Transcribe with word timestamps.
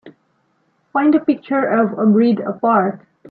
Find 0.93 1.13
a 1.13 1.19
picture 1.19 1.63
of 1.63 1.91
A 1.95 2.07
Breed 2.07 2.39
Apart 2.39 3.01